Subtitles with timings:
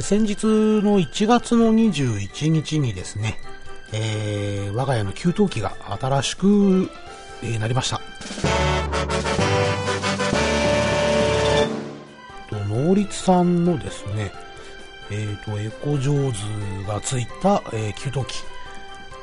[0.00, 3.38] 先日の1月の21日にですね、
[3.92, 6.90] えー、我が家の給湯器が新しく、
[7.44, 8.00] えー、なりました。
[12.50, 14.32] と能率さんのですね、
[15.12, 18.44] え、ー、と、エコジョーズがついた、えー、給湯器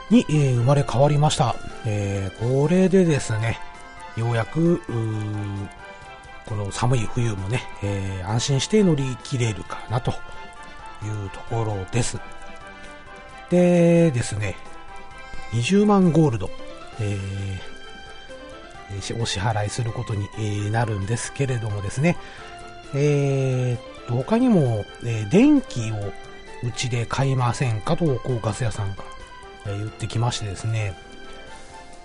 [0.10, 1.58] に、えー、生まれ変わりました。
[1.86, 3.60] えー、これでですね、
[4.16, 4.82] ようやく、
[6.46, 10.14] この寒い冬もね、えー、安心して乗り切れるかなと
[11.04, 12.20] いうところです。
[13.50, 14.55] でですね、
[15.52, 16.50] 20万ゴールド、
[17.00, 22.18] えー、お支払いすることになるんですけれどもですね、
[22.94, 25.95] えー、と他にも、えー、電気を
[26.64, 29.04] うちで買いませんかと、こうガス屋さんが、
[29.66, 30.95] 言ってきましてですね、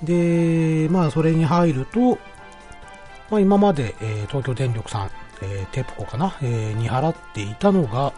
[0.02, 2.18] で、まあそれに入ると、
[3.30, 5.10] まあ、今まで、えー、東京電力さん、
[5.42, 8.12] えー、テプコかな、えー、に払っていたのが、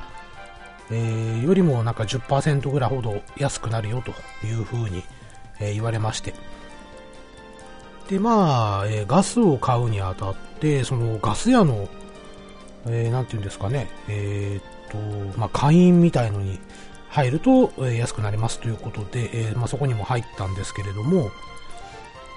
[0.91, 4.12] えー、よりもなんか10%ぐらいほど安くなるよと
[4.47, 5.03] いうふうに、
[5.61, 6.34] えー、言われまして。
[8.08, 11.89] で、まあ、えー、ガスを買うにあたって、そのガス屋の、
[12.86, 16.58] えー、ていうんですかね、えー、っと、まあ、会員みたいのに
[17.11, 21.30] 入ると、え、安くなりますということで、え、まあ、そこにも入ったんですけれども、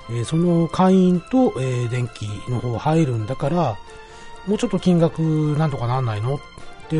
[0.10, 3.78] えその会員と、え電気の方入るんだから、
[4.48, 5.22] もうちょっと金額
[5.58, 6.40] なんとかなんないの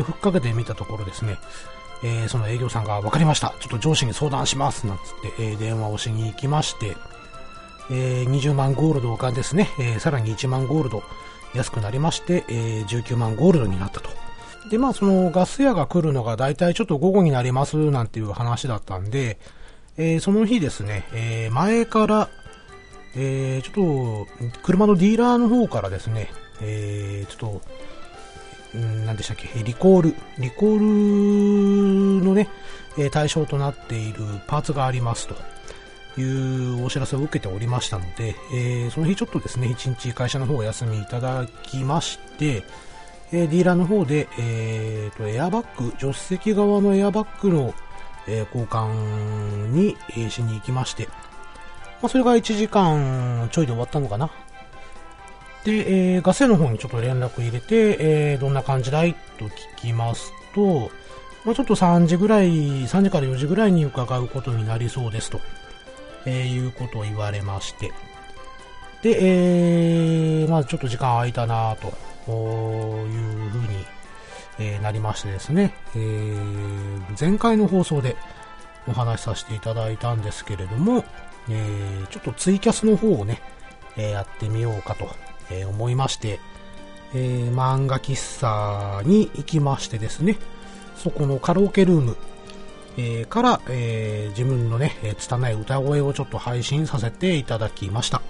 [0.00, 1.38] ふっかけてみたところですね、
[2.02, 3.54] えー、その営業さんが分かりました。
[3.60, 4.86] ちょっと上司に相談します。
[4.86, 5.02] なんつっ
[5.36, 6.96] て、えー、電話をしに行きまして、
[7.90, 11.02] えー、20万ゴールドがですね、えさらに1万ゴールド
[11.54, 14.08] 安くなりまして、え19万ゴールドになったと。
[14.70, 19.38] で、まあ、そのガス屋が来るのが大体ちょっと午後になりますなんていう話だったんで、
[19.98, 22.28] えその日ですね、え前から、
[23.14, 26.30] え、ちょっと、車のディーラーの方からですね、
[26.62, 27.60] え、ちょっと、
[28.78, 32.48] ん何でしたっけ、リコール、リコールのね、
[33.10, 35.34] 対象となっているパーツがありますと。
[36.18, 42.64] いうお知らせを受けておりましたので、えー、その日ちょっとですね、一日会社の方お休みいただきまして、
[43.32, 47.74] えー、ディーラーの方で、えーと、エアバッグ、助手席側のエアバッグの、
[48.28, 51.06] えー、交換に、えー、しに行きまして、
[52.02, 54.30] まあ、それが1時間ちょいで終わったのかな。
[55.64, 59.14] で、えー、ガセの方にちょっと連絡入れて、えー、どんな感じだい？
[59.38, 60.90] と聞きますと、
[61.44, 62.50] まあ、ちょっと3時ぐらい、
[62.84, 65.40] 3時から4時ぐらいに伺うことになりそうですと、
[66.24, 67.92] えー、いうことを言われまして。
[69.02, 73.84] で、えー、まあちょっと時間空いたなというふうに、
[74.58, 78.16] えー、なりましてですね、えー、前回の放送で
[78.86, 81.04] お話しさせていただいたんですけれども、
[81.48, 83.40] えー、ちょっとツイキャスの方をね、
[83.96, 85.08] えー、やってみようかと、
[85.60, 86.40] えー、思いまして、
[87.14, 90.36] えー、漫画喫茶に行きましてですね、
[90.96, 92.16] そこのカラオケルーム、
[92.96, 98.22] えー、から、えー、自分のね、えー、拙い歌声をちょっと配信させていただきました。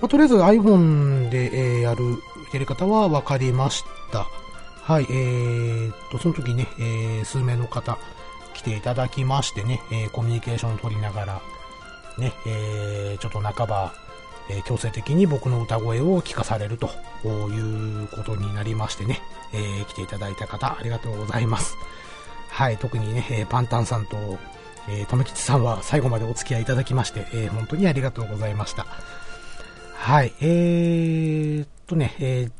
[0.00, 2.04] まあ、とりあえず iPhone で、えー、やる
[2.52, 4.26] やり方は分かりました。
[4.82, 7.98] はい、えー、と、その時ね、えー、数名の方
[8.52, 11.40] 来ていただきましてね、えー、コミュニケーション取りながら、
[12.18, 13.92] ね、えー、ちょっと半ば、
[14.50, 16.90] えー、強制的に僕の歌声を聞かされると
[17.26, 19.20] いうことになりましてね、
[19.52, 21.76] えー、来ていただいた方、ありがとうございます。
[22.48, 24.16] はい、特にね、えー、パンタンさんと、
[24.88, 28.86] えー、とめきちさんは最後までお付き合いいただきまして、えー、本当にありがとうございました。
[29.94, 32.52] はい、えーっとね、えー、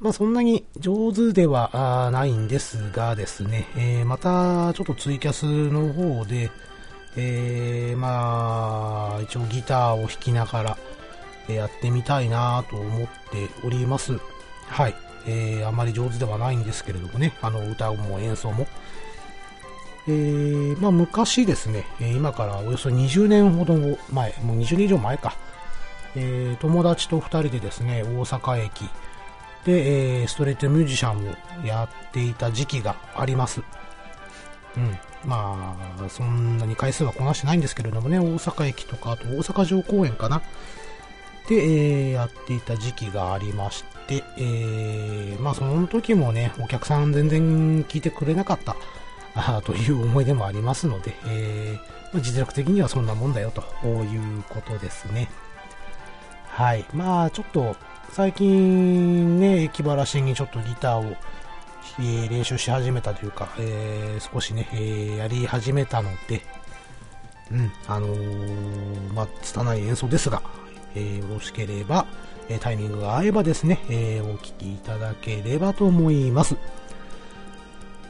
[0.00, 6.50] まあそんなに上手ではないんですがですね、えー、またちょっとツイキャスの方で、
[7.20, 10.78] えー、まあ、一応ギターを弾きながら、
[11.48, 14.18] えやってみたいなと思っております。
[14.68, 14.94] はい。
[15.26, 18.66] えー、あまり上手ではないんですけれどもね、あの、歌も演奏も。
[20.06, 23.74] えー、まあ昔ですね、今からおよそ20年ほど
[24.10, 25.36] 前、もう20年以上前か、
[26.16, 28.88] えー、友達と2人でですね、大阪駅
[29.64, 33.60] で、えー、ストレートミュージシャンをやっていた時期があります。
[34.76, 34.98] うん。
[35.24, 40.42] まあ、そんなに回数はこなしてないんですけれどもね、大阪駅とか、あと大阪城公園かな。
[41.48, 48.76] で、えー、やっていた時期がありまして、えー、まあその時もね、お客さん全然聞いてくれなかった
[49.34, 55.28] あという思い出もありますので、えー、実力的にはそんなもんだよということですね。
[56.48, 56.84] はい。
[56.92, 57.76] まあちょっと
[58.10, 61.16] 最近ね、駅晴らしにちょっとギターを
[61.98, 66.42] えー、練習し始めたというか、えー、少しね、えー、やり始めたので、
[67.50, 70.42] うん、あのー、まあ、拙い演奏ですが、
[70.94, 72.06] えー、よろしければ、
[72.48, 76.56] えタイミングが合えばですね、えお聴きいただければと思います。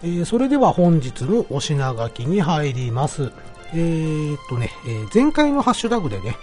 [0.03, 3.33] え、それでは本日のお品書きに入ります。
[3.73, 6.37] えー、っとね、え、前回のハッシュタグでね、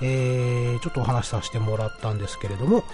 [0.00, 2.84] え、ちょっとお話しさせてもらったんですけれども、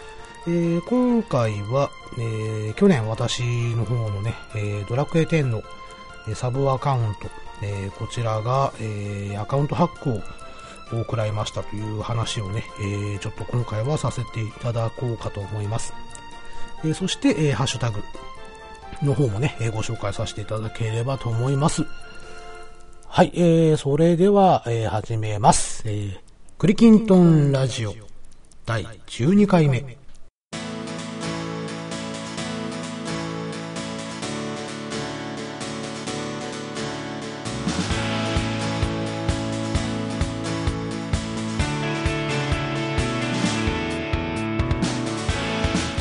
[0.46, 3.42] えー、今回は、えー、去年私
[3.75, 5.62] の方のね、えー、ドラクエ10の
[6.34, 7.28] サブアカウント、
[7.62, 10.10] え、こちらが、え、アカウントハック
[10.96, 15.92] を食らいましたという話をね、え、ちょっと今回はさせていただこうかと思います。
[16.84, 18.02] え、そして、え、ハッシュタグ
[19.02, 21.84] の方もね、え、ご紹介させていただければと思います。
[23.06, 25.82] はい、えー、それでは、え、始めます。
[25.84, 26.19] えー、
[26.56, 27.94] クリキントンラジオ
[28.64, 30.00] 第12回目。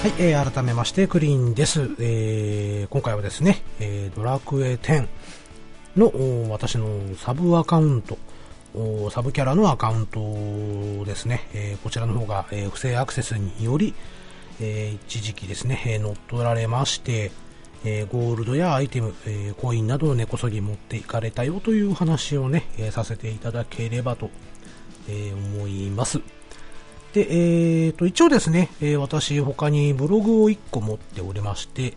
[0.02, 1.82] はい、えー、改めまして、クリーンです。
[2.00, 5.06] えー、今回はですね、えー、ドラクエ10
[5.98, 6.88] の私の
[7.18, 8.18] サブアカウント、
[9.12, 13.94] サブキャラのアカウントですね、えー、こちらの方が、えー、不正アクセスにより、
[14.62, 17.34] えー、一時期ですね、えー、乗っ取られまして、
[17.84, 24.30] えー、ゴールドやアイテム、えー、コインなどを根こそぎ持っていかれたよという話をね、えー、させていただければと、
[25.10, 26.22] えー、思います。
[27.14, 31.94] で、えー、と、一応ですね、え、私、他にブログを1個持っておりまして、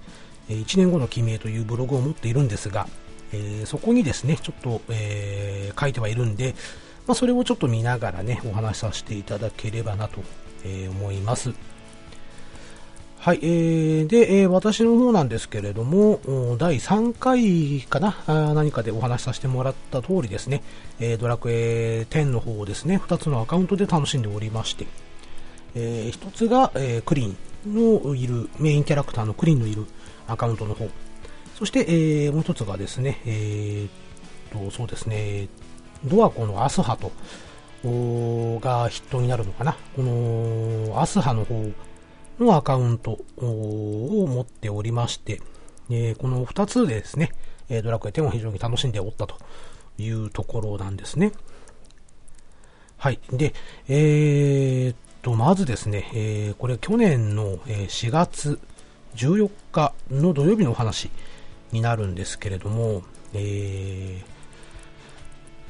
[0.48, 2.88] え1年後の記名というブログを持っているんですが、
[3.32, 6.54] えー、そこにですね、ちょっと、えー、書いてはいるんで、
[7.06, 10.20] まあ、それをちょっと見ながらね、お話しさせていただければなと、
[10.64, 11.52] え、思います。
[13.22, 16.18] はい、えー、で、えー、私の方なんですけれども、
[16.58, 20.60] 第3回かなあ何かでお話しさせてもらった通りですね、
[20.98, 24.88] えー、ドラクエ10の方をですね、2つのアカウントで楽しんでおりまして、
[25.76, 27.34] えー、1つが、えー、クリー
[27.68, 29.86] ンのいる、メインキャラクターのクリーンのいる
[30.26, 30.88] アカウントの方。
[31.56, 35.46] そして、えー、もう1つがですね、えー、と、そうですね、
[36.04, 37.12] ドアコのアスハと、
[37.84, 39.76] が筆頭になるのかな。
[39.94, 41.72] このアスハの方
[42.38, 45.40] のアカウントを持っておりまして、
[45.90, 47.32] えー、この2つでですね、
[47.82, 49.36] ドラクエ10を非常に楽しんでおったと
[49.98, 51.32] いうところなんですね。
[52.98, 53.18] はい。
[53.32, 53.54] で、
[53.88, 58.60] えー、と、まずですね、えー、これ去年の4月
[59.16, 61.10] 14日の土曜日のお話
[61.72, 63.02] になるんですけれども、
[63.34, 64.22] え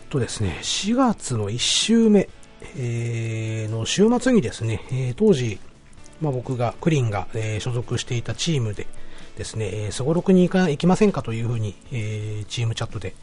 [0.08, 2.28] ー、とですね、4月の1週目、
[2.76, 5.58] えー、の週末にですね、え、当時、
[6.20, 8.86] まあ、僕が、クリンが、えー、所属していたチームで
[9.36, 13.14] ですね、すごろくに行か行きませんかというふうに、えー、チームチャットで、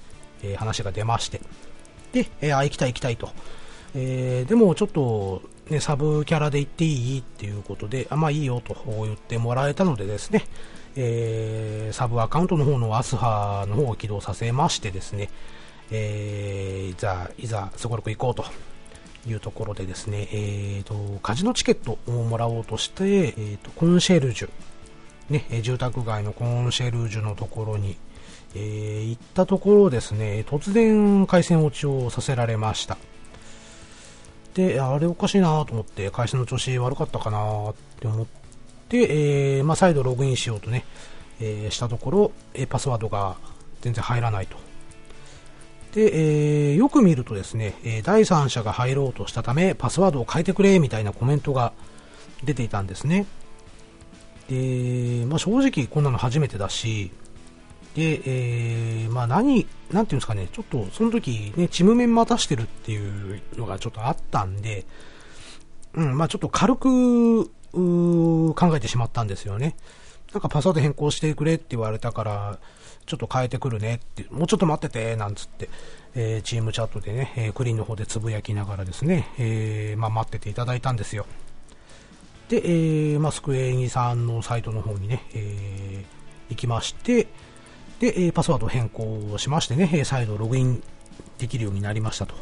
[0.44, 1.42] えー、話が出まして、
[2.12, 3.30] で、えー、あ、行きたい行きたいと。
[3.96, 7.20] えー、でもちょっと、ね、サブキャラで行っていい？
[7.20, 10.46] っていうことで、あ、まあいいよと言ってもらえたのでですね、
[10.96, 15.30] えー、サブアカウントの方のアスハの方を起動させましてですね、
[15.92, 18.46] えー、じゃあ、いざ、すごろく行こうと
[19.32, 24.50] いうところでですね、えーと、カジノチケットをもらおうとして、えーと、コンシェルジュ、
[25.30, 27.98] ね、住宅街のコンシェルジュのところに、
[28.56, 32.98] えー、行ったところですね、突然回線落ちをさせられました。
[34.54, 38.26] で、あれおかしいなと思って、会社の調子悪かったかなって思っ
[38.90, 40.86] て、えー、まあ、再度ログインしようとね、
[41.40, 43.38] えー、したところ、えパスワードが
[43.82, 44.69] 全然入らないと。
[45.94, 51.74] で、えー、よく見るとですね、え第三者が入ろうとしたため、パスワードを変えてくれみたいなコメントが
[52.44, 53.26] 出ていたんですね。
[54.50, 57.12] で、まあ、正直こんなの初めてだし、
[57.96, 64.86] で、えー、まあ何、なんていうんですかね、ちょっとその時ね、チーム面待たしてるっていうのがちょっとあったんで、
[65.96, 69.76] うん、まあちょっと軽く、考えてしまったんですよね。
[70.34, 72.60] なんかパスワード変更してくれって言われたから、
[73.10, 75.68] ちょっと変えてくるねって、もうちょっと待ってて、なんつって、
[76.14, 81.26] えー、チームチャットでね、えー、クリーンの方でつぶやきながらですね、えー、まあ待ってていただいたんですよ。
[82.50, 86.06] で、えー、まあスクエニさんのサイトの方にね、え、
[86.50, 87.28] 行きまして、
[88.00, 90.84] で、えパスワード変更しましてね、再度ログイン
[91.40, 92.36] できるようになりましたと。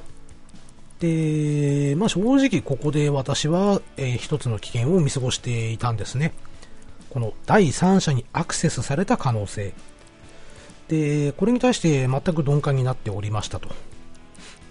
[0.99, 6.33] で、まあ、正直ここで私は、えー、一つの危険を見過ごしていたんですね。
[7.09, 9.73] この第三者にアクセスされた可能性。
[10.87, 13.69] で、これに対して全く鈍感になっておりましたと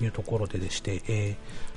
[0.01, 1.37] いうところででして、え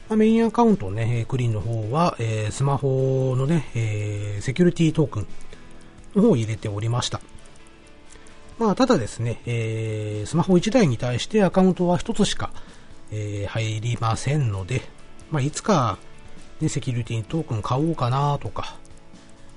[0.10, 5.28] ま、メインアカウントね、クリーンの方は、え、スマホのね、え、セキュリティトークン
[6.16, 7.22] の方を入れておりました。
[8.58, 12.52] まあ、ただですね、えー、スマホ1台に対してアカウントは1つしか、
[13.12, 14.82] え、入りませんので、
[15.32, 15.98] まあ、いつか、
[16.60, 18.78] ね、セキュリティトークン買おうかなとか、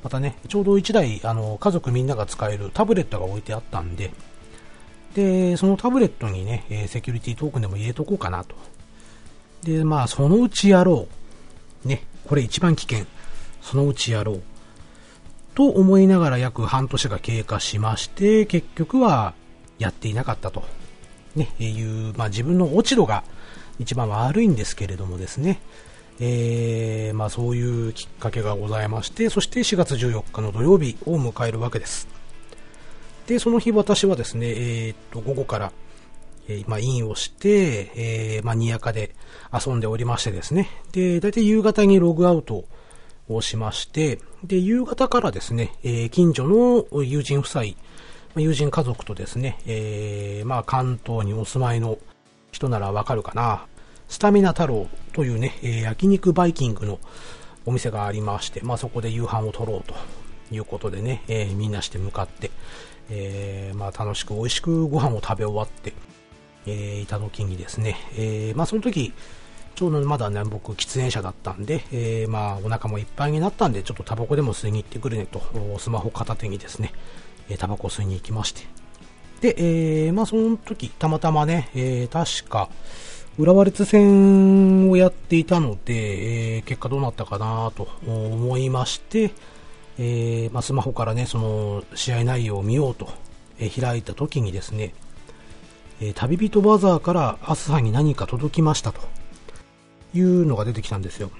[0.04, 4.12] またね、ちょうど1台、あの、家族みんなが使えるタブレットが置いてあったんで、
[5.14, 8.54] で、そのタブレットにね、えセキュリティトークンでも入れとこうかなと。
[9.62, 11.06] で、まあ、そのうちやろ
[11.84, 11.88] う。
[11.88, 13.06] ね、これ一番危険。
[13.60, 14.42] そのうちやろう。
[15.54, 19.34] と思いながら約半年が経過しまして、結局は
[19.78, 20.64] やっていなかったと。
[21.36, 23.24] ね、いう、まあ自分の落ち度が
[23.78, 25.60] 一番悪いんですけれどもですね。
[26.20, 32.08] えー、まあそういうきっかけがございまして、そして4月14日の土曜日を迎えるわけです。
[33.26, 35.72] で、その日私はですね、えー、っと、午後から、
[36.48, 39.14] えー、まあ、インをして、えー、まあ、にやかで
[39.52, 40.68] 遊んでおりましてですね。
[40.92, 42.64] で、だいたい夕方にログアウト
[43.28, 47.64] をしまして、で、夕方からですね、えー、近所の友人夫妻、
[48.36, 51.98] 友人家族とですね、えー、まあ、関東にお住まいの
[52.50, 53.66] 人ならわかるかな。
[54.08, 56.98] スタミナ太郎というね、えー、焼肉バイキングの
[57.64, 59.94] お店がありまして、まあ、そこで夕飯を取ろうと
[60.52, 62.50] いうことでね、えー、みんなして向かって、
[63.10, 65.92] えー、まあ、楽しく美味しくご飯を食べ終わって、
[66.66, 69.12] えー、いた時にですね、え、まあ、その時、
[69.74, 75.42] ちょうどまだね、僕、喫煙者だったんで、えー、まあ、お腹もいっぱいになったんで、ちょっとタバコでも吸いに行ってくれねと、
[75.78, 76.92] スマホ片手にですね、
[77.48, 78.62] えタバコ吸いに行きまして。
[79.40, 82.68] で、え、まあ、その時、たまたまね、え、確か、
[83.38, 89.32] 浦和レッ戦をやっていたので、えー、結果どうなったかなと思いまして、
[90.02, 93.08] えー、まあ、スマホからね、その試合内容を見ようと、
[93.58, 94.94] えー、開いた時にですね、
[96.00, 99.00] え、旅人バザーから朝に何か届きましたと
[100.14, 101.30] いうのが出てきたんですよ。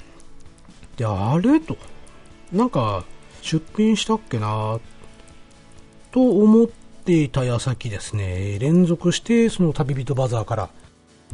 [0.97, 1.77] で、あれと、
[2.53, 3.05] なんか
[3.41, 4.79] 出品したっけな
[6.13, 10.71] と思っていた矢先ですね、連続してその旅人バザーから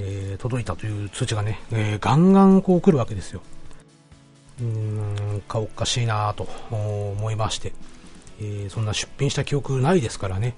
[0.00, 3.42] えー、届いたという通知がね、えー、ガンガンこう来るわけですよ。
[4.60, 7.72] うーん、かおかしいなと思いまして、
[8.40, 10.54] えー、そんな出品した記憶ないですからね。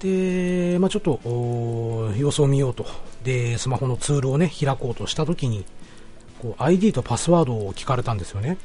[0.00, 1.20] で、まあ、ちょっと
[2.16, 2.86] 様子を見ようと。
[3.24, 5.64] で、スマホのツールをね、開こうとしたときに、
[6.40, 8.58] こう ID とパスワードを聞かれたんですよね。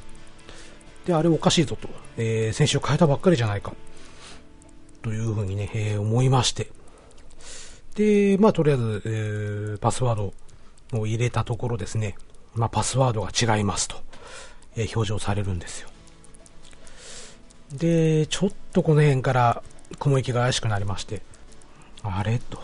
[1.05, 1.89] で、あれおかしいぞと。
[2.17, 3.73] えー、先週変えたばっかりじゃないか。
[5.01, 6.69] というふうにね、えー、思いまして。
[7.95, 10.33] で、まあ、とりあえず、えー、パスワード
[10.99, 12.15] を入れたところですね、
[12.55, 13.97] まあ、パスワードが違いますと、
[14.75, 15.89] え、表示をされるんですよ。
[17.73, 19.63] で、ちょっとこの辺から
[19.99, 21.21] 雲行きが怪しくなりまして、
[22.03, 22.39] あれ？
[22.39, 22.59] と。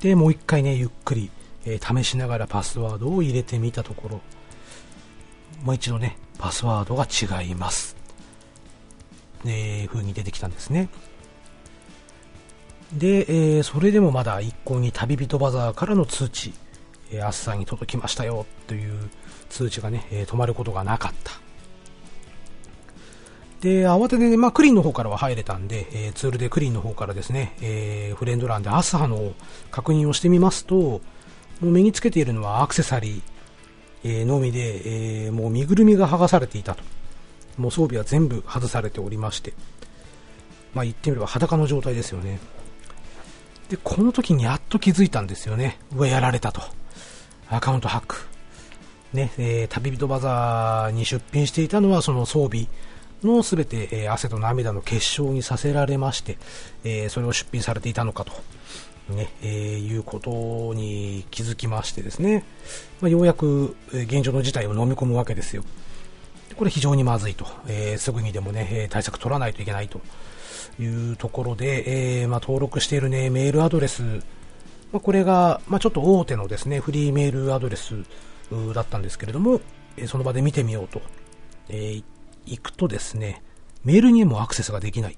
[0.00, 1.30] で、もう一回ね、ゆっくり、
[1.64, 4.20] え、試しながらパスワードを入れてみたところ、
[5.62, 7.96] もう一度ね、パスワードが違います。
[9.44, 10.88] えー、風に出てきたんですね。
[12.92, 16.52] で、えー、それでもまだ一向に旅人バザーからの通知、
[17.10, 19.10] えー、朝に届きましたよという
[19.48, 21.41] 通知がね、えー、止まることがなかった。
[23.62, 29.32] で、慌ててね、まあ、クリーンの方からは入れたんで、えー、ツールでクリーンの方からですね、えー、フレンド欄でアスハの
[29.70, 31.00] 確認をしてみますと、も
[31.62, 33.22] う目につけているのはアクセサリー、
[34.02, 36.82] えー、のみで、えー、もう身ぐるみが剥がされていたと。
[37.56, 39.52] もう装備は全部外されておりまして、
[40.74, 42.40] まあ、言ってみれば裸の状態ですよね。
[43.68, 45.78] で、この時にやっと気づいたんですよね。
[45.94, 46.62] うわ、やられたと。
[47.48, 48.16] アカウントハック。
[49.12, 52.66] ね、えー、旅人バザーに出品していたのはその装備
[53.24, 56.38] のすべて、えー、汗と涙の結晶にさせられまして、
[56.84, 58.32] えー、それを出品されていたのかと。
[59.08, 62.44] ね、えー、いうことに気づきましてですね、
[63.00, 65.64] まあ、ようやく現状の事態を飲み込むわけですよ。
[66.56, 70.00] これ非常にまずいと、えー、すぐにでもね、対策取らないといけないと。
[70.80, 77.94] いうところで、えー、まあ、登録している、ね、メールアドレス、まあ、これが、まあ、ちょっと大手のですねフリーメールアドレス
[78.74, 79.60] だったんですけれども、
[79.96, 81.00] えその場で見てみようと、
[81.68, 82.04] えー、
[82.46, 83.42] 行くとですね
[83.84, 85.16] メールにもアクセスができない。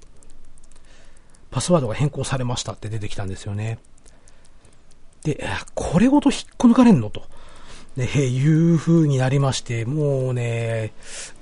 [1.51, 3.79] パスワードが変更されましたって出てきたんですよね。
[5.23, 7.23] でこれごと引っこ抜かれんのと、
[7.95, 10.93] ね、いう風になりましてもうね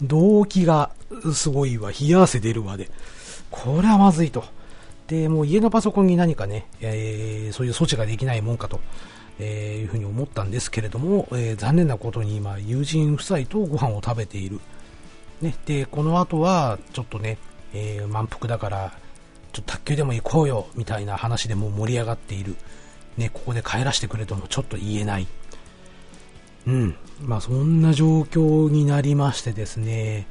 [0.02, 0.92] 動機が
[1.34, 1.92] すごいわ。
[1.92, 2.90] 冷や汗出るわで。
[3.52, 4.44] これはまずいと。
[5.08, 8.80] で、もう家のパソコンに何かね、えー、そういう措置ができないもんかと、
[9.40, 14.60] えー、いうふうに思ったんですけれども、えー、残念なことに今、友人夫妻とご飯を食べている。
[15.43, 17.38] ね、で、この後は、ちょっとね、
[17.73, 18.91] えー、満腹だから、
[19.51, 22.55] ちょっと卓球でも行こうよ、みたいな話でも盛り上がっている。
[23.17, 25.27] ね、ここで帰らせてくれともちょっと言えない。
[26.65, 26.95] うん。
[27.21, 30.27] まあ、そんな状況になりましてですね、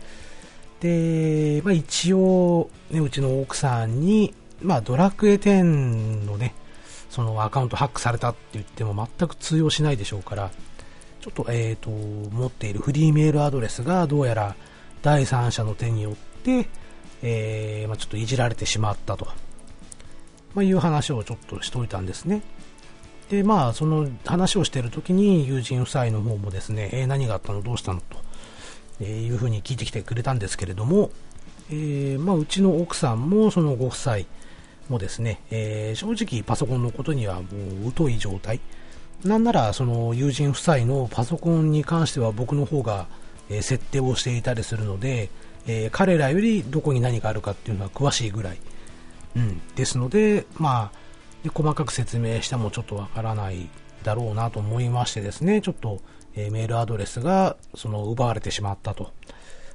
[0.81, 6.55] で、まあ、一応、ね、うちの奥さんに、まあ、ドラクエ10のね、
[7.11, 10.51] そのアカウントハックされたって言っても全く通用しないでしょうから、
[11.21, 14.57] ちょっと、えっ、ー、と、持っているフリーメールアドレスがどうやら
[15.03, 16.69] 第三者の手によって、
[17.23, 19.27] えー、まあ、ちょっといじられてしまったと
[20.55, 22.43] まあ、いう話をちょっとしておいたんですね。
[23.31, 27.63] で、まあ、その話をしている時に友人夫妻の方もですね、えー、何があったの？
[27.63, 28.01] どうしたの？
[28.01, 28.19] と、
[29.01, 31.11] えー、いうふうに聞いてきてくれたんですけれども、
[31.71, 34.19] え、まあ、うちの奥さんもそのご夫妻
[34.91, 37.49] もですね、え正直パソコンのことにはも
[37.89, 38.61] う疎い状態。
[39.25, 43.07] なんならその友人夫妻のパソコンに関しては僕の方が、
[43.51, 45.31] え設定をしていたりするので、
[45.67, 48.59] え彼らよりどこに何があるかっていうのは詳しいぐらい。
[49.37, 49.61] うん。
[49.75, 50.99] ですので、まあ、
[51.43, 53.69] で細かく説明してもちょっとわからない
[54.05, 56.01] だろうなと思いましてですね、ちょっと、
[56.35, 59.13] え、メールアドレスがその奪われてしまったと。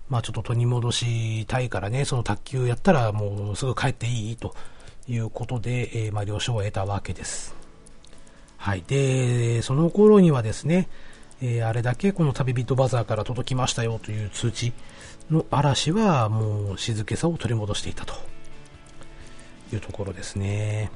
[0.10, 4.56] まあちょっと取り戻したいからね、その卓球やったらもうすぐ帰っていいと
[5.08, 7.56] いうことで、えー、まあ了承を得たわけです。
[8.58, 8.84] はい。
[8.88, 10.88] で、その頃にはですね、
[11.41, 14.74] えー、あれだけこの旅人バザーから届きましたよという通知
[15.29, 18.13] の嵐はもう静けさを取り戻していたと
[19.74, 20.91] いうところですね。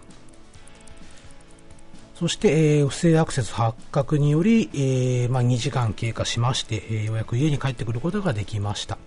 [2.16, 9.00] そして、えー、不正アクセス発覚により、えー、まあ、2時間経過しまして、えー、ようやく家に帰ってくることができました。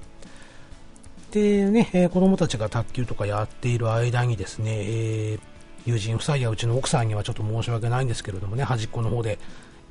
[1.31, 5.39] でね、え子供たちが卓球とかやっている間にですね、え
[5.87, 9.39] 友人夫妻やうちの奥さんにはちょっと申し訳ないんですけれどもね、端っこの方で、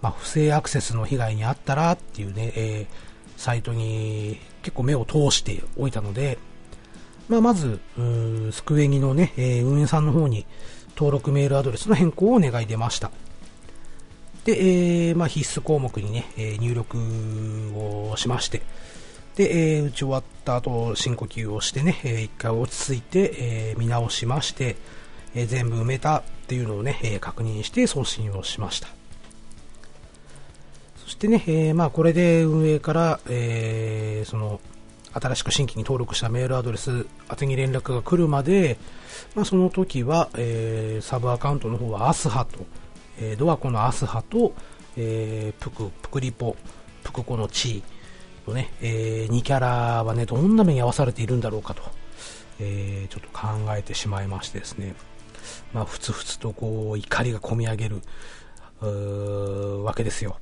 [0.04, 2.88] まあ、不正アクセスの被害に遭ったらっていうね、え
[3.38, 6.38] サイトに結構目を通しておいたので、
[7.30, 7.80] まあ、まず、
[8.52, 10.46] スクエニのね、え運営さんの方に、
[10.98, 13.12] 登録メールアドレスの変更をお願い出ました。
[14.44, 16.98] で、えー、まあ、必須項目にね、え、入力
[17.74, 18.62] をしまして、
[19.38, 24.76] で、えー、打ち終わった後、深呼吸をしてね、えー、一回落ち着いて、えー、見直しまして、
[25.34, 28.90] え、全部埋めたっていうのをね、え、確認して送信をしました。
[31.04, 34.62] そしてね、えー、まあ、これで運営から、えー、その、
[35.14, 38.78] 新しく新規に登録したメールアドレス宛てに連絡が来るまで、
[39.36, 42.66] まあ、その時は、えー、サブアカウントの方はアスハと、
[43.20, 44.54] えー、ドアコのアスハと、
[44.98, 46.56] えー、プク、プクリポ、
[47.04, 51.84] プクコのチーのね、えー、2キャラはね、どんな目に合わされているんだろうかと、
[52.60, 54.96] えー、ちょっと考えてしまいましてですね、
[55.74, 58.02] まあ、ふつふつとこう、怒りがこみ上げる、
[59.84, 60.38] わけですよ。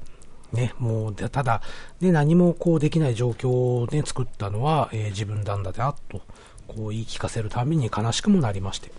[0.54, 1.62] ね、もう、ただ、
[2.02, 6.22] ね、何もこうできない状況をね、作ったのは、えー、自分なんだな、と、
[6.68, 8.92] こう言い聞かせるために悲しくもなりまして。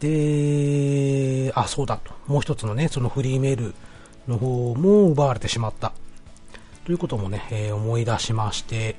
[0.00, 2.12] で、あ、そうだと。
[2.26, 3.74] もう一つのね、そのフリーメール
[4.28, 5.92] の方も奪われてしまった。
[6.84, 8.96] ということもね、えー、思い出しまして、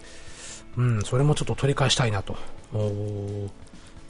[0.77, 2.37] うん、それもちょっと取り返したいなと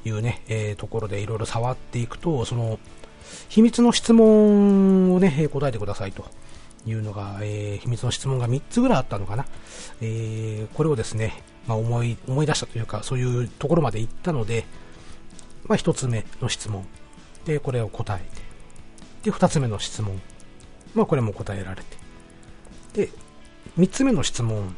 [0.06, 2.78] いうね、えー、ところでいろいろ触っていくと、その、
[3.50, 6.26] 秘密の質問をね、答えてくださいと
[6.86, 9.46] いうのが、えー、秘密の質問が3つぐらいあったのかな。
[10.02, 14.66] えー、これをですね、まあ、思い、思い出したというか、そういうところまで行ったので、
[15.66, 16.86] まあ、1つ目の質問。
[17.46, 18.20] で、これを答え
[19.24, 19.32] て。
[19.32, 20.20] で、2つ目の質問。
[20.96, 21.82] まあ、これも答えられ
[22.94, 23.06] て。
[23.08, 23.10] で、
[23.78, 24.76] 3つ目の質問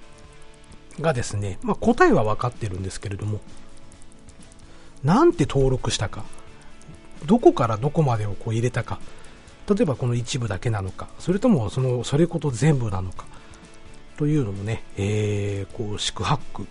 [0.99, 3.39] がですね、まあ、答えは分かってるんですけれども、
[5.03, 6.23] なんて登録したか。
[7.25, 8.99] どこからどこまでをこう入れたか。
[9.67, 13.25] 例えばこの一部だけなのか、それともその、それこと全部なのか。
[14.17, 16.67] というのもね、えー、こう、四苦八苦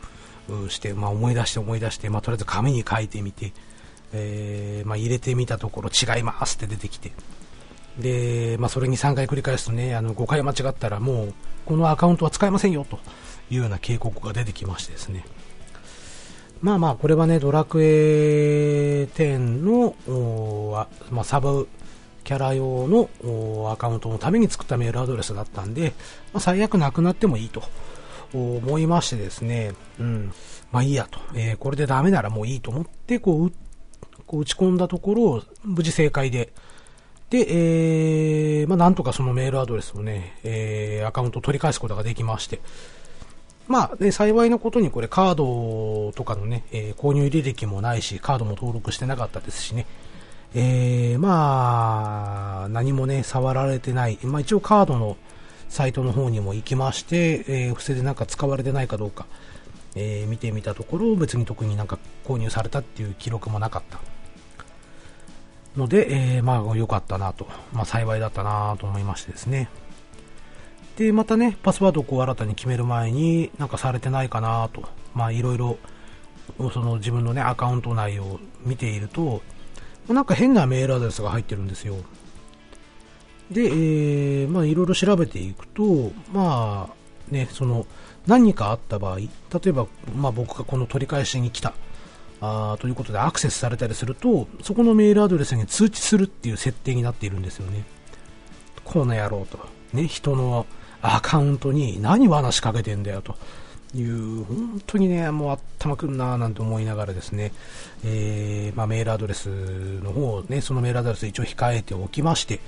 [0.71, 3.53] して、まあ思い出して思い出して、まあとりあえず紙に書いてみて、
[4.13, 7.13] えー、まあ入れてみたところ違いますって出てきて、
[7.99, 11.35] で、まあそれに3回繰り返すとね、あの5回間違ったらもう、
[11.65, 12.99] このアカウントは使えませんよと
[13.51, 15.25] いうような警告が出てきましてですね、
[16.63, 21.69] まあまあ、これはね、ドラクエ10の、まあ、サブ
[22.23, 25.93] キャラ用のアカウントのために作ったメールアドレスだったんで、
[26.33, 27.65] まあ、最悪なくなってもいいと
[28.33, 30.33] 思いましてですね、うん、
[30.71, 33.53] まあいいやと、えー、これでダメならもういいと思って、こう、
[34.25, 36.53] こう打ち込んだところを、無事正解で、
[37.29, 42.61] で、えー、まあなんとかそのメールアドレスをね、えー、アカウントを取り返すことができまして、
[43.73, 49.87] まあ、ね、幸いなことにこれカードとかのね、えー、購入履歴もないし、カードも登録してなかったですしね、
[50.55, 54.19] えー、まあ、何もね、触られてない。
[54.25, 55.17] まあ一応カードの
[55.71, 59.25] サイトの方にも行きまして、えー、不正でなんか使われてないかどうか、
[59.95, 64.01] えー、見てみたところ、別に特になんか購入されたっていう記録もなかった。
[65.79, 69.71] ので、えー、まあ良かったなと、まあ幸いだったなと思いましてですね。
[70.97, 75.79] で、またね、パスワードをこう新たに決める前に、なんかされてないかなと、まあいろいろ、
[76.73, 79.43] その自分のね、アカウント内を見ていると、
[80.09, 81.97] なんか変なメールアドレスが入ってるんですよ。
[83.51, 87.87] で、え、まあいろいろ調べていくと、まあね、その、
[88.27, 89.29] 何かあった場合、例
[89.67, 91.75] えば、まあ僕がこの取り返しに来た
[92.43, 97.85] あということでアクセスされたりすると、そこのメールアドレスに通知するっていう設定になっているんですよね。
[98.85, 99.59] この野郎と。
[99.93, 100.67] ね、人の
[101.03, 103.37] アカウントに何罠仕掛けてんだよと。
[103.95, 107.53] いう、本当にね、もう頭くんなーなんて思いながらですね、
[108.05, 109.49] えー、まあ、メールアドレス
[110.03, 112.61] の方ね、そのメールアドレス一応控えておきまして、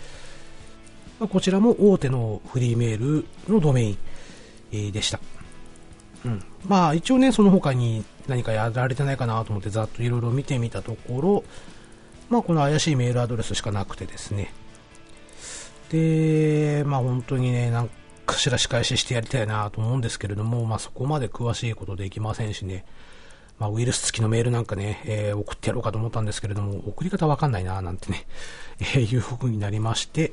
[1.19, 3.99] まあ、こちらも大手のフリーメールのドメイン、
[4.93, 5.21] でした。
[6.25, 6.43] うん。
[6.67, 11.45] まあ一応ね、その他に何かやられてないかなと思ってざっといろいろ見てみたところ、
[12.29, 14.53] まあこの怪しいメールアドレスしかなくてですね。
[15.91, 17.95] で、まあ本当にね、なんか
[18.39, 22.85] しら仕返ししてやりたいなと思うんですけれども、まあそこまで詳しいことできませんしね。
[23.59, 28.27] まあ、ウイルス付きのメールなんかね、えー、送ってやろうかと思ったんですけれども、送り方わかんないななんてね、
[28.81, 30.33] えー、いう風になりまして、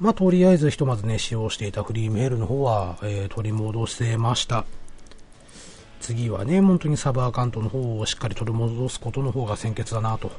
[0.00, 4.64] まあ、とりあえずひとまずね、使用していたフリーメールの方は、えー、取り戻せました。
[6.00, 10.32] 次はね、本当にサブアカウントの方をしっかり取り戻すことの方が先決だなと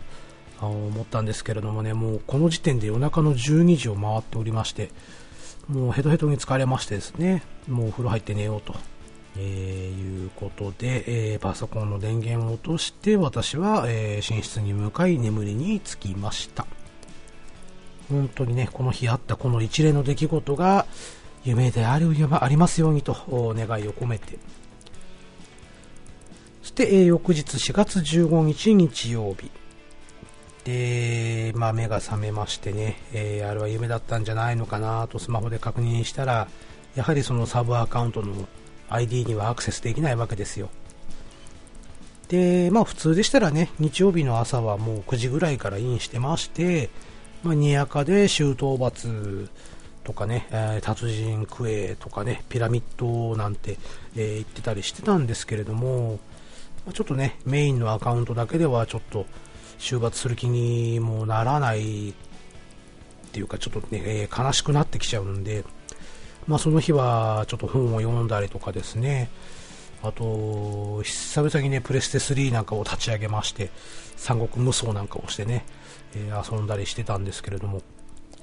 [0.60, 4.90] 思ったんですけれどもね、もうこの時点で夜中の12時を回っておりまして、
[5.68, 8.76] もうヘトヘトに疲れましてですね、もうお風呂入って寝ようと、
[9.38, 16.66] えー、いうことで、えー、パソコンの電源を落として私は、えー、寝室に向かい眠りにつきました。
[18.10, 20.86] 本当にね、この日あったこの一連の出来事が
[21.46, 23.16] 夢であるありますようにと
[23.56, 24.38] 願いを込めて。
[26.62, 29.50] そして、えー、翌日4月15日日曜日。
[30.64, 36.48] で、まあ目が覚めましてね、えー、あれは夢だったんじゃないのかなとスマホで確認したら、
[36.96, 38.48] やはりそのサブアカウントの
[38.90, 40.70] ID にはアクセスできないわけですよ。
[42.28, 46.90] で、まあ普通でしたらね、日曜日の朝はもう9時ぐらいからインしてまして、
[47.44, 49.50] まあ、にやかで周到罰
[50.04, 53.78] とかね、えー、達人クエとかね、ピラミッドなんて、
[54.16, 56.20] えー、言ってたりしてたんですけれども、
[56.86, 59.26] ま、ちょっとね、メインのアカウントだけではちょっと
[59.82, 62.14] 終罰する気にもならないっ
[63.32, 65.66] ていうか、ちょっとね、え、悲しくなってきちゃうんで、
[66.48, 69.30] まあ、その日はちょっと本を読んだりとかですね、
[70.04, 73.70] あと、久々にね、プレステ3なんかを立ち上げまして、
[74.16, 75.66] 三国無双なんかをしてね、
[76.16, 77.82] え、遊んだりしてたんですけれども、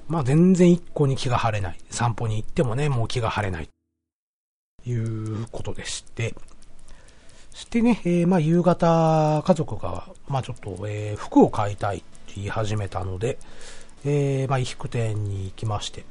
[0.07, 1.77] まあ全然一個に気が晴れない。
[1.89, 3.69] 散歩に行ってもね、もう気が晴れない。
[4.85, 6.33] いうことでして、
[7.59, 13.37] してね、えー、まあ夕方、家族が、まあちょっと、えー、服を買いたいって言い始めたので、
[14.05, 16.05] えー、まあ衣服店に行きまして、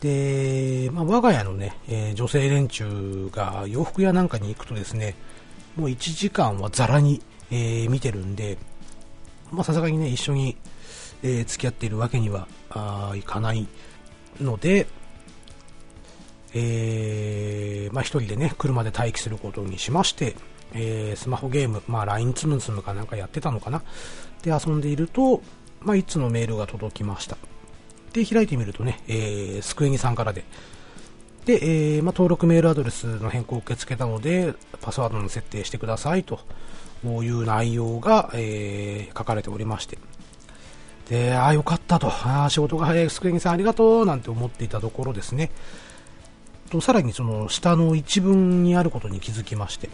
[0.00, 5.16] で、まあ、我が家のね、えー、女性連中が洋服屋なんかに行くとですね、
[5.74, 8.56] もう1時間はザラに、えー、見てるんで、
[9.50, 10.56] まさすがにね、一緒に、
[11.24, 12.46] えー、付き合っているわけには
[13.16, 13.66] いかない
[14.40, 14.86] ので、
[16.54, 20.36] えー、まあ一人でね、車で待機することにしまして、
[20.74, 23.82] えー、スマホゲーム、まあ LINE つむつむかなんかやってたのかな。
[24.42, 25.42] で遊んでいると、
[25.80, 27.36] まあいつのメールが届きました。
[28.12, 30.44] で、開いてみるとね、えー、スクエニさんからで、
[31.44, 36.40] で、えー、まあ、登録メールアドレスの変更を受け付けたので、パスワードの設定してくださいと
[37.04, 39.98] いう内容が、えー、書かれておりまして、
[41.08, 44.06] で、ああ、よかったと、ああ、仕事が早い、スクエニさんありがとう。
[44.06, 45.50] なんて思っていたところですね、
[46.68, 49.90] とさらにその下の一文にあることに気づきまして、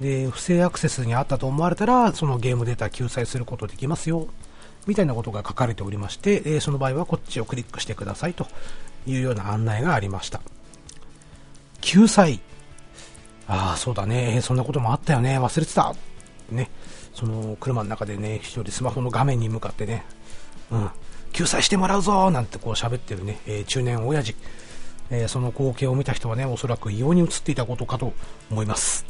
[0.00, 4.28] で、不正アクセスにあったと思われたら、そのゲームデータ救済することできますよ
[4.86, 8.46] みたいなことが書かれておりまして、えその場合はこっちをクリックしてくださいと
[9.06, 10.40] いうような案内がありました。
[11.80, 12.40] 救済。
[13.48, 14.40] ああ、そうだね。
[14.42, 15.38] そんなこともあったよね。
[15.38, 15.94] 忘れてた。
[16.50, 16.70] ね。
[17.14, 20.04] その車の中でね、一人スマホの画面に向かってね、
[20.70, 20.90] うん、
[21.32, 24.36] 救済してもらうぞなんてこう喋ってるね、えー、中年親父。
[25.10, 28.12] えー、その光景を見た人はね、おそらく異様に映っていたことかと
[28.50, 29.06] 思います。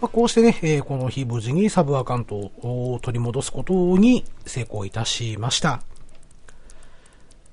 [0.00, 5.82] まあ、こうしてね、えー、この日無事にサブアカウントを取り戻すことに成功いたしました。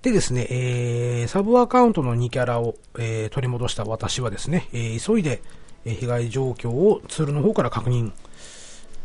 [0.02, 5.42] でですね、えー、サブアカウントの2キャラを、えー、取り戻した私はですね、えー、急いで、
[5.86, 8.12] 被害状況をツールの方から確認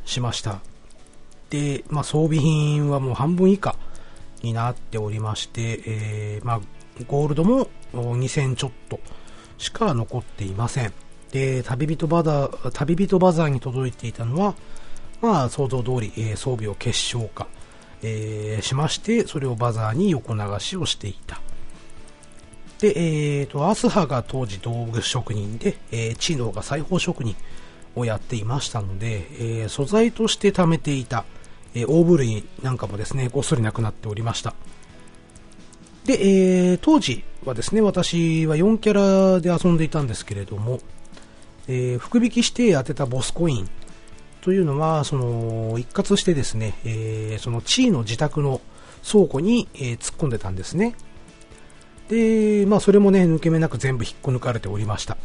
[0.04, 0.60] しました。
[1.50, 3.76] で、まあ、装備品はもう半分以下
[4.42, 6.60] になっておりまして、えまあ、
[7.06, 9.00] ゴールドも2000ちょっと
[9.58, 10.92] しか残っていません。
[11.32, 14.54] で、旅人バザー、旅人バザーに届いていたのは、
[15.20, 17.48] まあ、想像通り、えー、装備を結晶化、
[18.02, 21.40] えー、しまして、それをバザーに横流しをしていた。
[22.78, 27.34] で、えーと、アスハが当時道具職人で、えー、チーノが裁縫職人
[27.96, 29.26] をやっていましたので、
[29.62, 31.24] えー、素材として貯めていた、
[31.74, 34.54] えー、大部類なんかもですね、ごっそりなくなっておりました。
[36.08, 40.80] で、えー、当時はですね、私は4キャラで遊んでいたんですけれども、
[41.68, 43.68] えー、福引きして当てたボスコイン、
[44.40, 48.62] というのは、その、一括してですね、えー、その地位の自宅の
[49.06, 50.94] 倉庫に、えー、突っ込んでたんですね。
[52.08, 55.18] で、まあ、それもね、抜け目なく全部引っこ抜かれておりました。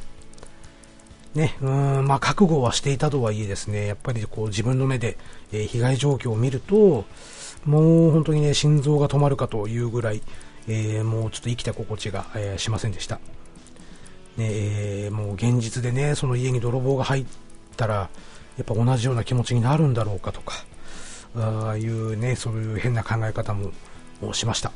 [1.36, 5.18] ね、うん、まあ、覚悟はしていたとはいえですね、やっぱりこう自分の目で、
[5.54, 7.06] え、被害状況を見ると、
[7.66, 10.22] もう本当にね、心臓が止まるかというぐらい、
[10.68, 13.16] えー、もうちょっと生きた心地が、えー、しませんでした。
[14.38, 17.26] ね、えー、もう現実でね、その家に泥棒が入っ
[17.76, 18.10] たら、
[18.58, 20.66] やっぱ同じような気持ちになるんだろうかとか、
[21.36, 23.72] ああいうね、そういう変な考え方も
[24.34, 24.72] しました。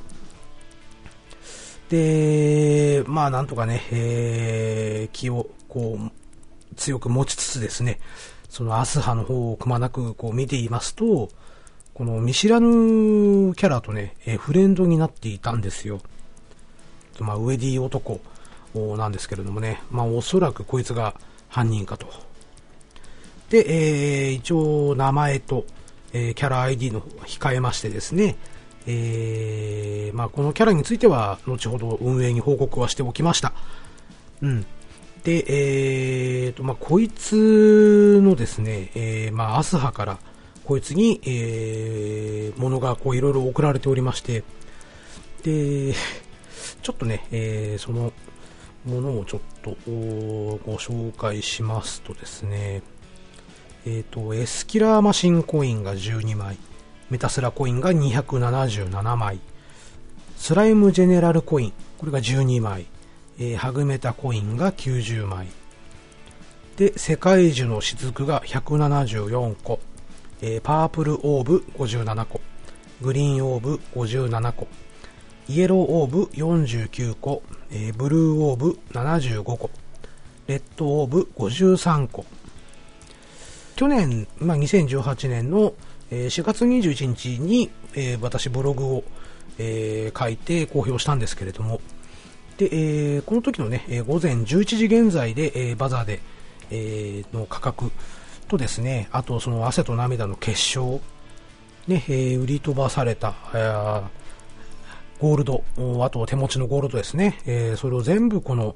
[1.89, 7.99] で、まあなんとかね、え、気をこう強く持ちつつですね、
[8.49, 11.29] そのアスハの方をくまなくこう見ていますと、
[11.97, 15.99] この見知らぬキャラとね、えフレンドになっていたんですよ。
[17.17, 18.21] まあ、ウェディ男
[18.75, 21.15] なんですけれどもね、まあ、おそらくこいつが
[21.49, 22.05] 犯人かと。
[23.49, 25.65] で、えー、一応名前と、
[26.13, 28.35] えー、キャラ ID の控えましてですね、
[28.85, 33.53] えー、まあ、このキャラについては後ほど運営に報告はしておきました。
[34.43, 34.67] うん。
[35.23, 40.19] で、えーと、まあ、こいつのですね、えー、まあ、アスハから
[40.67, 44.43] こいつに、えー、ものがこういろいろ送られておりまして、
[45.43, 45.93] で、
[46.81, 48.11] ちょっとね、えー、その
[48.83, 52.81] ものをちょっとご紹介しますとですね、
[53.85, 56.57] えっ、ー、と、エスキラーマシンコインが12枚、
[57.09, 59.39] メタスラコインが277枚、
[60.35, 62.87] スライムジェネラルコイン、これが12枚、
[63.39, 65.47] えー、ハグメタコインが90枚、
[66.75, 69.79] で、世界樹の雫が174個、
[70.41, 72.41] えー、パープルオーブ57個、
[73.01, 74.67] グリーンオーブ57個、
[75.49, 79.69] イエローオーブ49個、えー、ブルーオーブ75個、
[80.47, 82.25] レッドオーブ53個、
[83.75, 85.73] 去年、まあ、2018年の
[86.11, 89.03] 4月21日に、えー、私ブログを、
[89.57, 91.81] えー、書いて公表したんですけれども、
[92.57, 94.45] で、えー、この時のね、午前11
[94.77, 96.21] 時現在で、えー、バザーで、
[96.71, 97.91] えー、の価格
[98.47, 101.01] とですね、あとその汗と涙の結晶、
[101.87, 103.33] ね、えー、売り飛ばされた、
[105.19, 105.63] ゴールド、
[106.03, 108.75] あと手持ちのゴールドですね、えー、それを全部この、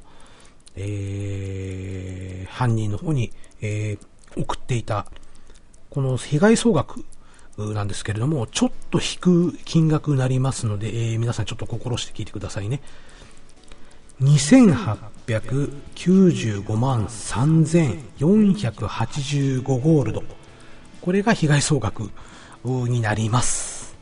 [0.75, 3.31] えー、犯人の方に、
[3.62, 5.05] えー、送っていた、
[5.89, 7.03] この被害総額
[7.57, 12.81] なんですけれども、ちょっと引く金額になりますので、え、皆さんちょっと心して聞いてくださいね。
[14.21, 14.97] 2800
[15.39, 20.24] 2895万3485ゴールド。
[21.02, 22.10] これが被害総額
[22.65, 23.96] になります。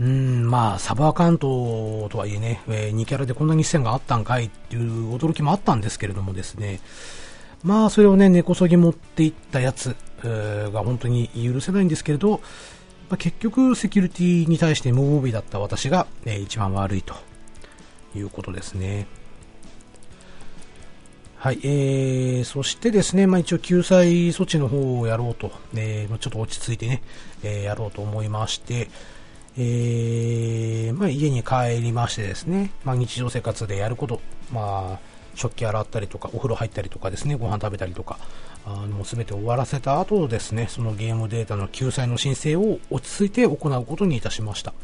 [0.00, 6.80] うん、まあ、サブアカウントとはいえね、えー、2キャラでこんなに線があったんかいっていう驚きもあったんですけれどもですね、
[7.64, 12.40] まあ、それをね、根こそぎ持っていったやつ、が本当に許せないんですけれど、
[13.08, 17.14] まあ、結局、セキュリティに対して無防備だった私が、えー、一番悪いと
[18.14, 19.06] いうことですね。
[21.38, 27.00] はい、えー、そしてですね、まあ、一応救済措置の方をやろうと、えー、ちょっと落ち着いてね、
[27.44, 28.90] えー、やろうと思いまして、
[29.56, 34.20] えー、まあ、家に帰りましてですね、まあ、日常生活でやること、
[34.52, 35.00] まあ、
[35.36, 38.18] 食器洗ったりとか、お風呂入ったりとかですね、ご飯食べたりとか、
[38.66, 44.74] あの、すべて終わらせた後ですね、そのゲームデータの救済の申請を落ち着いて行うことにいたしました。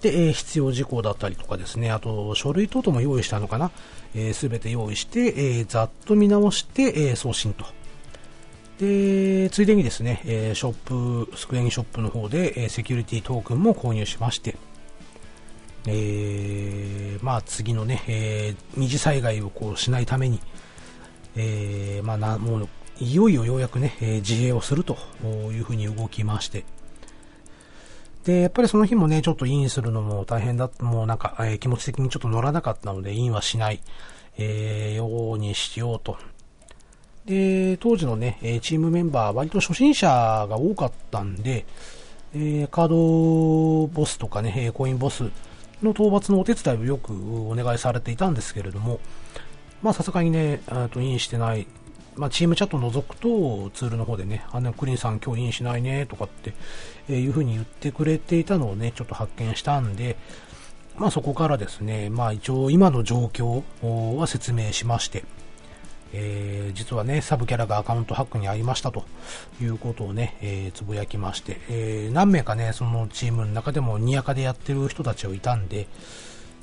[0.00, 3.70] で、え、必要事項だったりとかですね、あと書類等々も用意したのかな、
[4.14, 7.64] えー、べ、て用意して、えー、ざっと見直して、えー、送信と。
[8.78, 14.56] で、ついでにですね、え、ショップ、スクエニショップの方で、え、セキュリティトークンも購入しまして、
[15.86, 20.40] え、まあ次のね、え、二次災害をこうしないために、
[21.36, 22.68] え、まあな、もう、
[23.00, 24.96] いよいよようやくね、え、自衛をすると
[25.52, 26.64] いうふうに動きまして、
[28.30, 33.80] で、やっぱりその日もね、ちょっとインするのも大変だ、もうなんか、えー、気持ち的にちょっと乗らなかったので、インはしない、
[34.38, 36.16] えー、ようにしようと。
[37.26, 40.06] で、当時のね、チームメンバー、割と初心者
[40.48, 41.66] が多かったんで、
[42.32, 45.24] え、カードボスとかね、コインボス
[45.82, 49.00] の討伐のお手伝いをよくお願いされていたんですけれども、
[49.82, 50.60] まあさすがにね、
[50.92, 51.66] とインしてない、
[52.20, 56.52] まあチームチャットを除くとツールの方でね、あのクリンさん今日インしないねとかって
[57.08, 60.18] えいう風に言ってくれていたのをね、ちょっと発見したんで、
[60.98, 63.62] まあそこからですね、まあ一応今の状況
[64.16, 65.24] は説明しまして、
[66.12, 69.06] えー、実はね、サブキャラがアカウントハックにありましたと
[69.62, 75.86] いうことをね、えー、つぶやきまして、えー、何名かね、そのチームの中でもニアカでやってる人たちをいたんで、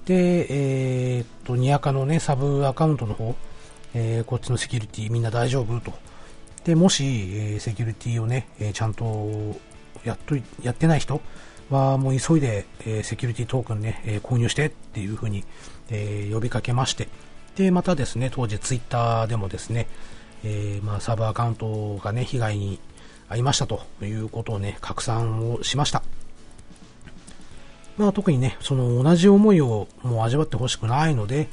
[0.06, 3.36] で、えー、っと、ニアカのね、サブアカウントの方、
[3.94, 5.80] えー、こっちのセキュリティみんな大丈夫？
[5.80, 5.94] と。
[6.64, 9.56] で、もし、えー、セキュリティをね、えー、ちゃんと
[10.04, 11.22] やっと、やってない人
[11.70, 15.44] はもう急いで、えー、セキュリティトークンね、えー、購入してっていう風に、
[15.90, 17.08] えー、呼びかけまして、
[17.56, 19.88] で、またですね、当時ツイッターでもですね、
[20.44, 22.80] えー、まあ、サーバーアカウントがね、被害に
[23.30, 26.04] 遭いましたということをね、拡散をしました。
[27.98, 31.48] まあ、特にね、その同じ思いをもう味わってほしくないので、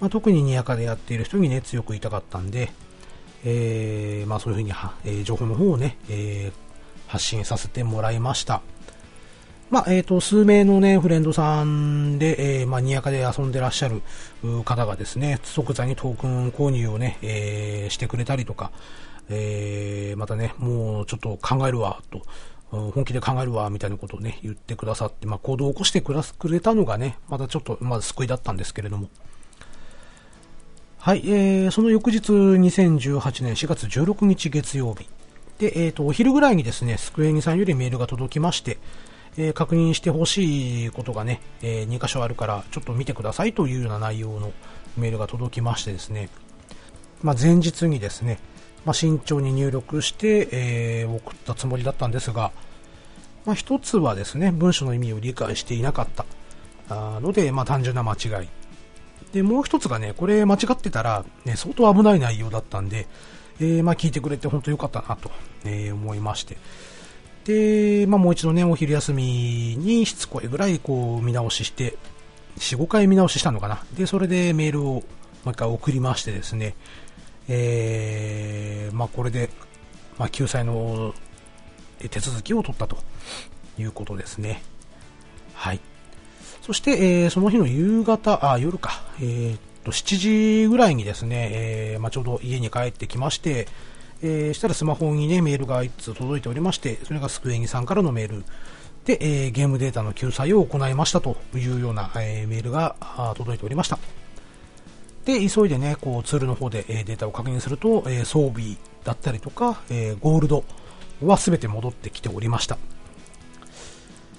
[0.00, 2.70] まあ、特ににやかでやっている人にね、強く言いたかったんで、
[3.44, 8.62] えー、まあそういうふうには、えー、情報の方をね、えー、発信させてもらいました。
[9.70, 14.00] まあ、えっ、ー、と、数名のね、フレンドさんで、えー、まあ、にやかで遊んでらっしゃる
[14.64, 18.72] 方がですね、即座にトークン購入をね、えー、してくれたりとか、
[19.28, 22.22] えー、またね、もうちょっと考えるわ、と、
[22.70, 26.14] 本気で考えるわ、みたいなことをね、言ってくださって、まあ、行動を起こしてく
[26.48, 29.10] れたのがね、またちょっと、まず救いだったんですけれども、
[31.00, 35.08] はい、えー、その翌日、2018年4月16日月曜日。
[35.58, 38.78] で、えっ、ー、と、お昼ぐらいにですね、スクエニさんよりメールが届きまして、
[39.36, 44.52] えー、確認してほしいことがね、えー、2箇所あるから、ちょっと見てくださいというような内容の
[44.96, 46.30] メールが届きましてですね、
[47.22, 48.40] まあ、前日にですね、
[48.84, 52.50] まあ、慎重に入力して、えー、送ったつもりだったんですが、
[53.46, 56.08] まあ、一つはですね、文章の意味を理解していなかっ
[56.88, 58.48] たので、まあ、単純な間違い。
[59.32, 63.06] で、もう一つがね、これ間違ってたら、ね、相当危ない内容だったんで、
[63.60, 65.30] えー、まあ聞いてくれて本当良かったなと、
[65.64, 66.56] えー、思いまして。
[67.44, 71.96] で、まあもう一度ね、お昼休みにしつこいぐらいこう見直しして、
[72.58, 73.82] 4、5回見直ししたのかな。
[73.94, 75.02] で、それでメールをも
[75.46, 76.74] う一回送りましてですね、
[77.48, 79.50] えー、まあこれで、
[80.18, 81.14] まあ救済の
[82.10, 82.98] 手続きを取ったと
[83.78, 84.62] いうことですね。
[85.54, 85.80] はい。
[86.68, 93.68] そして、えー、その日の夕方、あ、夜か、えー、っと、7時ぐらいにですね、えー、まあ、ちょうど家に帰ってきまして、
[94.20, 98.44] えー、したらスマホにね、メールが1つ届いておりまして、それがスクエニさんからのメール
[99.06, 102.96] で、えー、ゲームデータの救済を行いましたというような、えー、メールが
[103.38, 103.98] 届いておりました。
[105.24, 110.64] で、急いでね、こう、ツールの方で、えー、データを確認すると、え、装備だったりとか、え、ゴールド
[111.24, 112.76] は全て戻ってきておりました。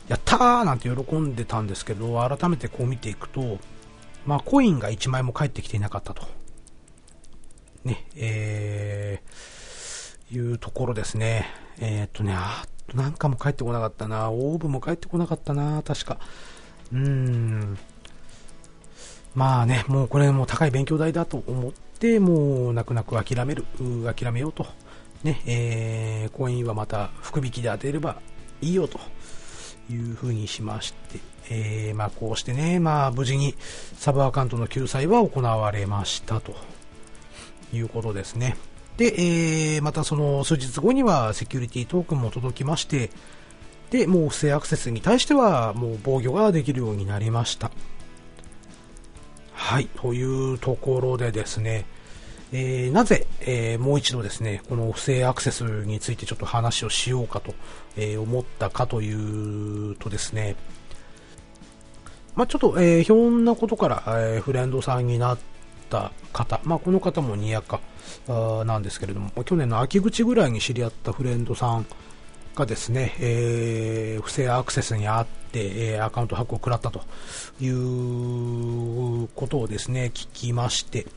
[0.09, 3.59] やったーなんて喜んでたんですけど、改めてこう見ていくと、
[4.25, 6.27] まあ、コインが1枚も返ってきていなかったと。
[7.83, 11.45] ね、えー、いうところですね。
[11.79, 14.31] えー、っとね、あとなんかも返ってこなかったな。
[14.31, 16.17] オーブも返ってこなかったな、確か。
[16.91, 17.77] うーん。
[19.35, 23.63] まあね、もうこれも高い勉強代だと思って、もう泣く泣く諦める、
[24.13, 24.65] 諦めようと。
[25.23, 28.19] ね、えー、コインはまた福引きで当てれば
[28.61, 28.99] いいよと。
[29.89, 33.55] いうふうにしまして、えー、まあ、こうしてね、まあ、無事に
[33.95, 36.55] サブアカウントの救済は行われましたと
[37.73, 38.57] いうことですね。
[38.97, 43.09] で、えー、またその数日後にはセキュリティトークンも届きまして、
[43.91, 47.71] で、もう不正アクセスに対してはもう防御ができるようになりました。
[49.53, 51.85] はい、というところでですね、
[52.51, 57.53] えー、なぜ、えー、もう一度ですね、この不正アクセスについてちょっと話をしようかと、
[57.95, 60.55] えー、思ったかというとですね、
[62.35, 65.37] まあ、ちょっと、えひょんなことから、えフレンドさんになっ
[65.89, 67.81] た方、まあ、この方もにやか
[68.27, 71.85] なんですけれども、去年の秋口ぐらいに知り合ったフレンドさん
[72.55, 77.01] がですね、えー、不正アクセスにあって、え、アカウントハックを食らったと
[77.59, 81.07] いうことをですね、聞きまして、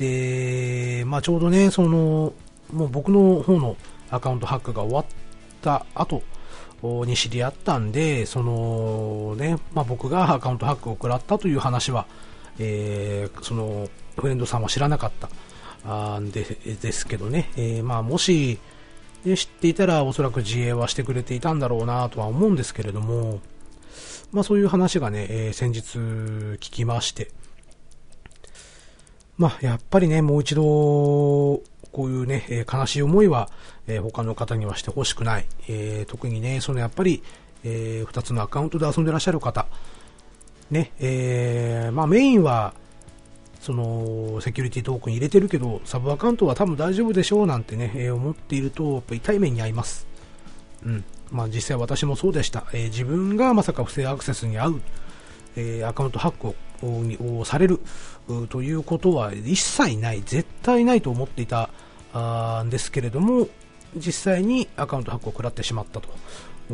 [0.00, 2.32] で、まあ、ちょうどね、その、
[2.72, 3.76] もう僕の方の
[4.10, 5.04] アカウントハックが終わっ
[5.60, 6.22] た後
[6.82, 12.06] に知り合ったんで、そのね、まあ、僕がアカウントハックを食らったという話は、
[12.58, 15.28] えー、そのフレンドさんは知らなかった
[15.84, 16.44] あで
[16.80, 18.58] ですけどね、えー、まあ、もし、
[19.24, 23.40] ね知っていたらおそらく自衛はしてくれていたんだろうなとは思うんですけれども、
[24.32, 27.30] まあそういう話がね、えー、先日聞きまして、
[29.40, 31.62] まあ、やっぱりね、もう一度、こ
[32.04, 33.48] ういうね、え、悲しい思いは、
[33.86, 35.46] えー、他の方にはしてほしくない。
[35.66, 37.22] え、特にね、そのやっぱり、
[37.64, 39.64] え、2つのアカウントで遊んでらっしゃる方、
[40.70, 42.74] ね、え、まあメインは、
[43.62, 50.06] その、セキュリティトークン入れてるけど、サブアカウントは多分大丈夫でしょうなんてね、えー、思っていると、やっぱ痛い目に遭います。
[50.84, 51.04] うん。
[51.30, 52.66] まあ実際私もそうでした。
[52.74, 54.82] えー、自分がまさか不正アクセスに遭う、
[55.56, 57.80] えー、アカウントハックををされる
[58.48, 61.70] ということは一切ない、絶対ないと思っていた
[62.62, 63.48] んですけれども、
[63.96, 66.08] 実際にアカウントハックを食らってしまったと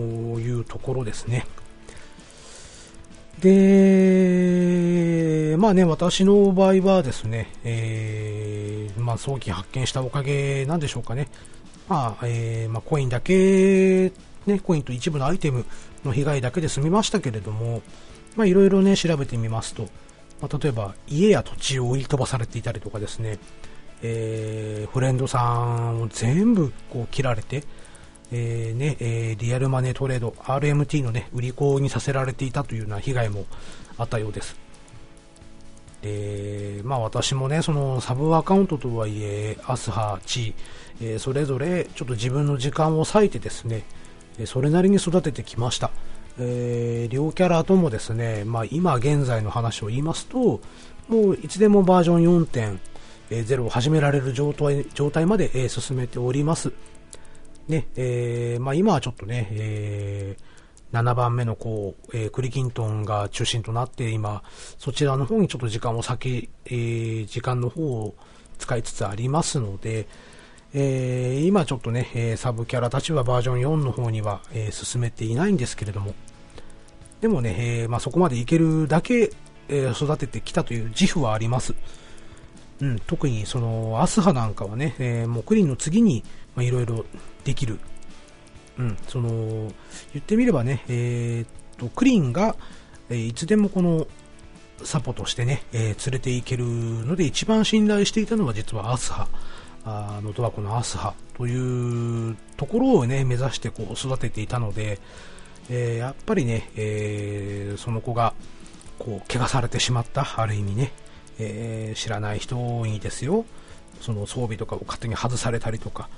[0.00, 1.46] いうところですね。
[3.40, 3.96] で、
[5.58, 11.28] まあね、私の場合はですね、えー、まあ、早期発見したおかげなんでしょうかね。
[11.88, 14.10] まあ、えー、まあ、コインだけ、
[14.46, 15.66] ね、コインと一部のアイテム
[16.04, 17.82] の被害だけで済みましたけれども、
[18.36, 19.88] まあ、いろいろね、調べてみますと、
[20.40, 23.38] まあ、例えば、家や土地を売り飛ばされていたりとかですね、
[24.02, 27.64] えー、フレンドさんを全部こう切られて、
[28.32, 33.46] えーねえー、リアルマネートレード RMT の、ね、売り子にさせられていたというような被害も
[33.96, 34.56] あったようです。
[36.02, 40.54] でまあ、私もねそのサブアカウントとはいえアスハ、チ
[41.00, 43.82] えー、それぞれちょっと自分の時間を割いてですね
[44.44, 45.90] それなりに育ててきました、
[46.38, 50.60] えー、両キャラともですね、まあ、今現在の話を言いますと
[51.08, 56.72] もういつでもバージョン4.0を始められる状態状態まで、えー、進めております。
[57.68, 64.42] ね、えー、まあ、今はちょっとね、えー、7番目のこう、えー、クリキントンが中心となって今、
[64.78, 68.14] そちらの方にちょっと時間を先、えー、時間の方を
[68.58, 70.06] 使いつつありますので、
[70.74, 76.14] えー、今ちょっとね、えサブキャラたちはバージョン4の方には、え進めていないんですけれども、
[77.20, 79.32] でもね、えまあ、そこまでいけるだけ、
[79.68, 81.74] え育ててきたという自負はあります。
[82.80, 86.22] うん、特にそのアスハなんかはね、えー、もうクリンの次に
[86.58, 87.04] いろいろ
[87.44, 87.78] できる、
[88.78, 89.72] うん、その
[90.12, 91.48] 言ってみればね、えー、っ
[91.78, 92.56] とクリンが、
[93.08, 94.06] えー、いつでもこの
[94.82, 99.28] サポとしてね、えー、連れていけるので一番信頼していたのは実はアスハ。
[99.88, 104.98] あのドラコのアスハというところをね目指してこう育てていたので、
[105.70, 108.34] えー、やっぱりね、えー、その子が
[108.98, 110.92] こう怪我されてしまったある意味ね、
[111.38, 113.44] えー、知らない人にですよ。
[114.00, 116.10] その装備とかを勝手に外されたりとか、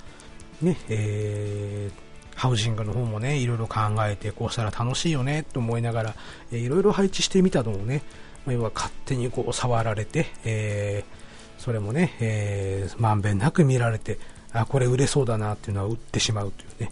[0.61, 1.91] ねえ、
[2.35, 6.14] ハウジングの方もねいろいろ考えてこうしたら楽しいよねと思いながら、
[6.51, 8.03] えー、いろいろ配置してみたのをね、
[8.47, 11.18] 要は勝手にこう触られて、えー、
[11.59, 14.19] それもね、えー、まんべんなく見られて
[14.53, 16.91] あこれ売れそうだなっていうのは売ってしまうというね、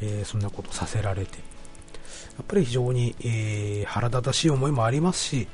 [0.00, 1.38] えー、そんなことさせられて。
[2.32, 5.48] やっぱり非常に、えー、腹立たしい思いもありますし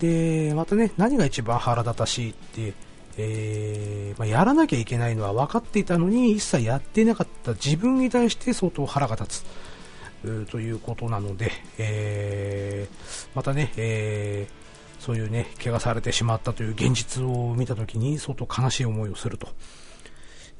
[0.00, 2.74] でまたね何が一番腹立たしいって
[3.18, 14.61] えー、まあ、やらなきゃいけないのは分かっていたのに一切やっていなかった自分に対して相当腹が立つということなので、えー、またね、えー、
[15.02, 19.48] そういうね怪我されてしまったという現実を見たときに相当悲しい思いをすると、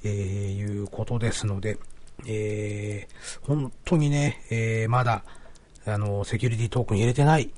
[0.02, 1.78] えいうことですので、
[2.26, 3.06] え
[3.42, 5.22] 本当にね、えまだ
[5.86, 7.50] あのセキュリティトークン入れてない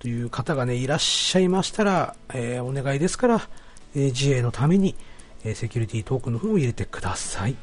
[0.00, 3.48] という方がねいらっしゃいましたら、えお願いですから、
[3.94, 4.96] え自衛のために、
[5.44, 7.54] えセキュリティトークンの方を入れてください。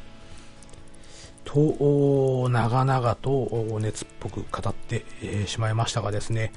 [1.44, 6.52] と、長々と熱っぽく語って、えー、しまいましたがですね、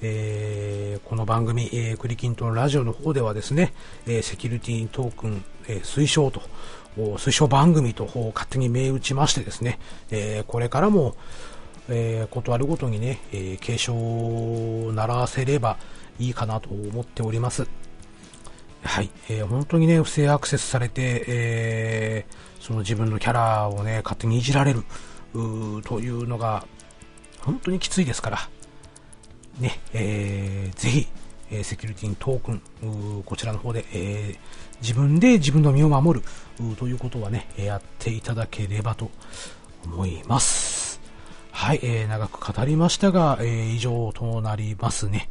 [0.00, 3.72] えー、この番組、えー、クリキントンラジオの方ではですね、
[4.06, 6.40] えセキュリティトークン、え推奨と、
[6.96, 9.80] 推奨番組と勝手に銘打ちましてですね、
[10.10, 11.16] えこれからも、
[11.88, 15.76] えことあるごとにね、え警鐘を鳴らせれば
[16.20, 17.66] いいかなと思っております。
[18.82, 24.84] はい、えー、本当にね、不正アクセスされて、えー、その自分のキャラをね、勝手にいじられる、
[25.32, 26.64] というのが、
[27.42, 28.48] 本当にきついですから、
[29.58, 31.06] ね、えー、ぜひ、
[31.50, 34.38] えセキュリティのトークン、こちらの方で、えー、
[34.80, 36.26] 自分で自分の身を守る
[36.76, 39.10] ということはね、やっていただければと
[39.84, 41.00] 思います。
[41.50, 45.28] はい、えー、長く語りましたが、えー、以上となりますね。